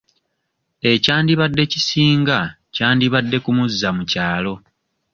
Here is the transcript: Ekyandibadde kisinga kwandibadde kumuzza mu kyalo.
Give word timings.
Ekyandibadde 0.91 1.63
kisinga 1.71 2.37
kwandibadde 2.73 3.37
kumuzza 3.43 3.89
mu 3.97 4.03
kyalo. 4.11 4.53